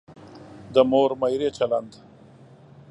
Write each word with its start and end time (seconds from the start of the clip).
د 0.73 0.75
مور 0.91 1.11
میرې 1.21 1.49
چلند. 1.57 1.91